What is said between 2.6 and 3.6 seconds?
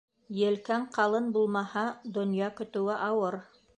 көтөүе ауыр.